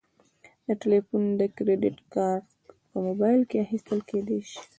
د 0.67 0.67
تلیفون 0.81 1.23
د 1.39 1.41
کریدت 1.55 1.97
کارت 2.13 2.47
په 2.89 2.97
موبایل 3.07 3.41
کې 3.49 3.57
اخیستل 3.65 3.99
کیدی 4.09 4.39
شي. 4.49 4.59